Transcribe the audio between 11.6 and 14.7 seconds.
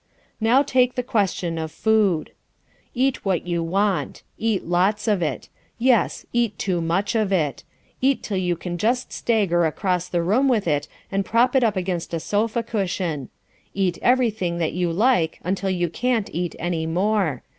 up against a sofa cushion. Eat everything